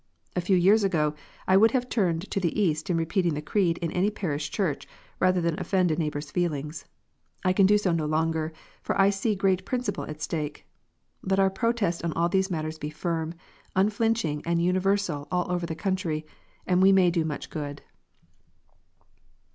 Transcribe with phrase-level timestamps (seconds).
[0.35, 1.13] A few years ago
[1.47, 4.87] I would have turned to the east in repeating the Creed in any parish church,
[5.19, 6.85] rather than offend a neighbour s feelings.
[7.45, 8.51] I can do so no longer,
[8.81, 10.65] for I see great principles at stake.
[11.21, 13.35] Let our protest on all these matters be firm,
[13.75, 16.25] unflinch ing, and universal all over the country,
[16.65, 17.83] and we may do much good.